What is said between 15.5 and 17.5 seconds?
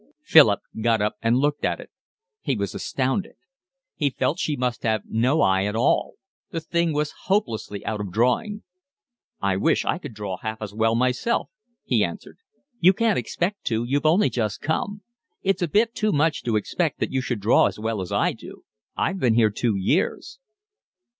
a bit too much to expect that you should